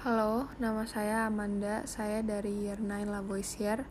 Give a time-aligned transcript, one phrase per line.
[0.00, 1.84] Halo, nama saya Amanda.
[1.84, 3.84] Saya dari Year 9 Lavoisier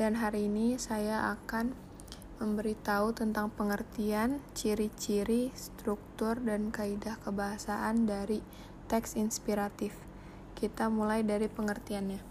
[0.00, 1.76] dan hari ini saya akan
[2.40, 8.40] memberitahu tentang pengertian, ciri-ciri, struktur, dan kaidah kebahasaan dari
[8.88, 9.92] teks inspiratif.
[10.56, 12.24] Kita mulai dari pengertiannya.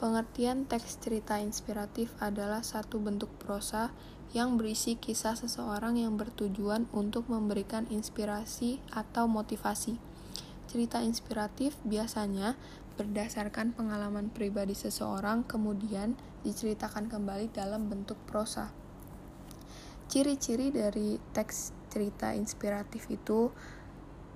[0.00, 3.92] Pengertian teks cerita inspiratif adalah satu bentuk prosa
[4.32, 10.15] yang berisi kisah seseorang yang bertujuan untuk memberikan inspirasi atau motivasi
[10.76, 12.52] Cerita inspiratif biasanya
[13.00, 18.68] berdasarkan pengalaman pribadi seseorang, kemudian diceritakan kembali dalam bentuk prosa.
[20.12, 23.48] Ciri-ciri dari teks cerita inspiratif itu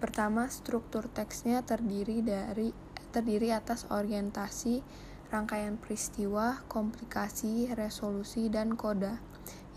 [0.01, 2.73] pertama struktur teksnya terdiri dari
[3.13, 4.81] terdiri atas orientasi,
[5.29, 9.21] rangkaian peristiwa, komplikasi, resolusi, dan koda.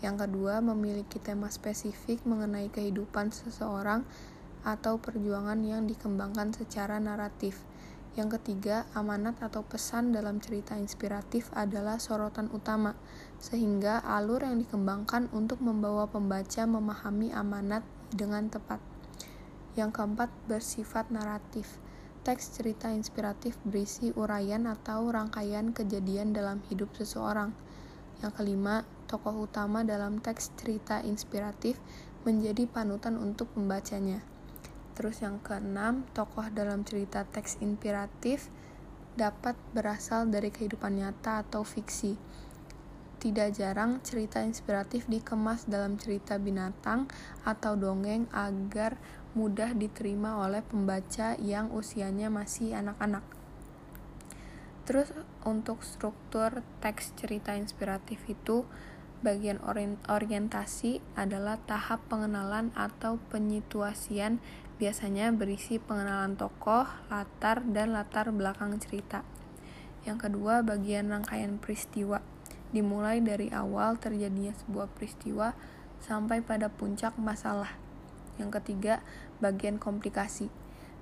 [0.00, 4.08] Yang kedua, memiliki tema spesifik mengenai kehidupan seseorang
[4.64, 7.60] atau perjuangan yang dikembangkan secara naratif.
[8.14, 12.94] Yang ketiga, amanat atau pesan dalam cerita inspiratif adalah sorotan utama,
[13.42, 17.82] sehingga alur yang dikembangkan untuk membawa pembaca memahami amanat
[18.14, 18.78] dengan tepat.
[19.74, 21.82] Yang keempat, bersifat naratif.
[22.24, 27.52] Teks cerita inspiratif berisi uraian atau rangkaian kejadian dalam hidup seseorang.
[28.22, 31.76] Yang kelima, tokoh utama dalam teks cerita inspiratif
[32.24, 34.33] menjadi panutan untuk pembacanya.
[34.94, 38.46] Terus yang keenam, tokoh dalam cerita teks inspiratif
[39.14, 42.14] dapat berasal dari kehidupan nyata atau fiksi.
[43.18, 47.08] Tidak jarang cerita inspiratif dikemas dalam cerita binatang
[47.42, 48.98] atau dongeng agar
[49.34, 53.24] mudah diterima oleh pembaca yang usianya masih anak-anak.
[54.84, 55.10] Terus
[55.42, 58.68] untuk struktur teks cerita inspiratif itu
[59.24, 59.56] bagian
[60.04, 64.36] orientasi adalah tahap pengenalan atau penyituasian
[64.84, 69.24] biasanya berisi pengenalan tokoh, latar, dan latar belakang cerita.
[70.04, 72.20] Yang kedua, bagian rangkaian peristiwa.
[72.68, 75.56] Dimulai dari awal terjadinya sebuah peristiwa
[76.04, 77.72] sampai pada puncak masalah.
[78.36, 79.00] Yang ketiga,
[79.40, 80.52] bagian komplikasi.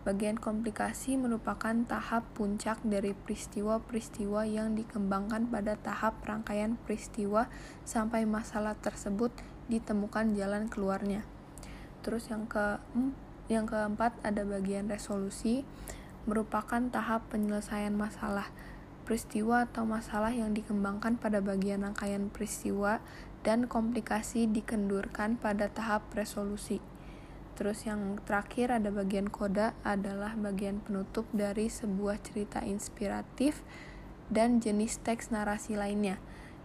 [0.07, 7.51] Bagian komplikasi merupakan tahap puncak dari peristiwa-peristiwa yang dikembangkan pada tahap rangkaian peristiwa
[7.83, 9.35] sampai masalah tersebut
[9.67, 11.27] ditemukan jalan keluarnya.
[12.07, 15.67] Terus yang keempat, yang keempat, ada bagian resolusi,
[16.27, 18.51] merupakan tahap penyelesaian masalah.
[19.03, 23.03] Peristiwa atau masalah yang dikembangkan pada bagian rangkaian peristiwa
[23.43, 26.79] dan komplikasi dikendurkan pada tahap resolusi.
[27.59, 33.61] Terus yang terakhir ada bagian koda adalah bagian penutup dari sebuah cerita inspiratif
[34.33, 36.17] dan jenis teks narasi lainnya.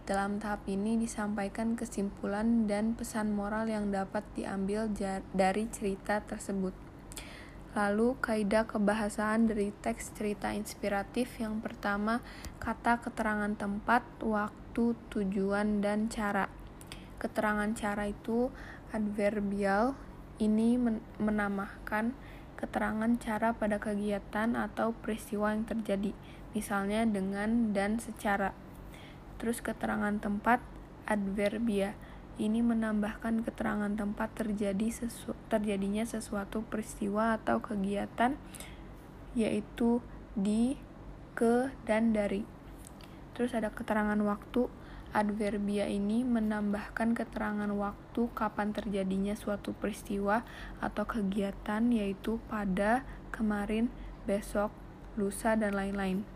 [0.08, 4.88] Dalam tahap ini disampaikan kesimpulan dan pesan moral yang dapat diambil
[5.36, 6.72] dari cerita tersebut.
[7.76, 12.24] Lalu, kaidah kebahasaan dari teks cerita inspiratif yang pertama,
[12.56, 16.48] kata keterangan tempat, waktu, tujuan, dan cara.
[17.20, 18.48] Keterangan cara itu
[18.96, 19.92] adverbial,
[20.40, 20.80] ini
[21.20, 22.16] menambahkan
[22.56, 26.16] keterangan cara pada kegiatan atau peristiwa yang terjadi,
[26.56, 28.56] misalnya dengan dan secara.
[29.38, 30.60] Terus keterangan tempat
[31.08, 31.94] adverbia.
[32.38, 38.38] Ini menambahkan keterangan tempat terjadi sesu terjadinya sesuatu peristiwa atau kegiatan
[39.34, 39.98] yaitu
[40.38, 40.78] di,
[41.34, 42.46] ke, dan dari.
[43.34, 44.70] Terus ada keterangan waktu.
[45.08, 50.44] Adverbia ini menambahkan keterangan waktu kapan terjadinya suatu peristiwa
[50.84, 53.88] atau kegiatan yaitu pada, kemarin,
[54.28, 54.68] besok,
[55.16, 56.28] lusa, dan lain-lain.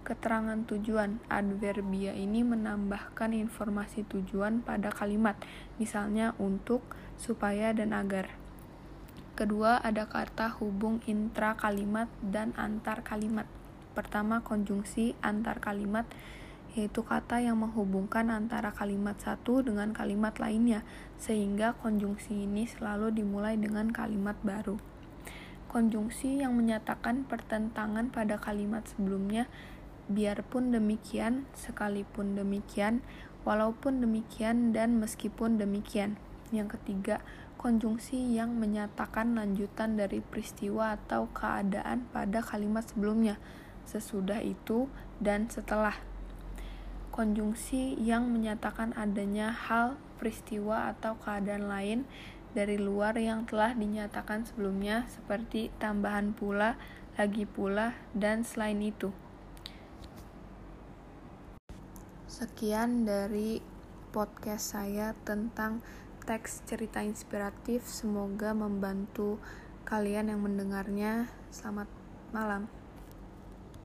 [0.00, 5.36] Keterangan tujuan adverbia ini menambahkan informasi tujuan pada kalimat,
[5.76, 6.80] misalnya untuk,
[7.20, 8.32] supaya, dan agar.
[9.36, 13.44] Kedua, ada kata hubung intra kalimat dan antar kalimat.
[13.92, 16.08] Pertama, konjungsi antar kalimat
[16.78, 20.86] yaitu kata yang menghubungkan antara kalimat satu dengan kalimat lainnya,
[21.18, 24.78] sehingga konjungsi ini selalu dimulai dengan kalimat baru.
[25.70, 29.46] Konjungsi yang menyatakan pertentangan pada kalimat sebelumnya
[30.10, 32.98] Biarpun demikian, sekalipun demikian,
[33.46, 36.18] walaupun demikian, dan meskipun demikian.
[36.50, 37.22] Yang ketiga,
[37.54, 43.38] konjungsi yang menyatakan lanjutan dari peristiwa atau keadaan pada kalimat sebelumnya,
[43.86, 44.90] sesudah itu,
[45.22, 45.94] dan setelah.
[47.14, 52.02] Konjungsi yang menyatakan adanya hal, peristiwa, atau keadaan lain
[52.50, 56.74] dari luar yang telah dinyatakan sebelumnya, seperti tambahan pula,
[57.14, 59.14] lagi pula, dan selain itu.
[62.30, 63.58] Sekian dari
[64.14, 65.82] podcast saya tentang
[66.22, 67.82] teks cerita inspiratif.
[67.82, 69.42] Semoga membantu
[69.82, 71.26] kalian yang mendengarnya.
[71.50, 71.90] Selamat
[72.30, 72.70] malam.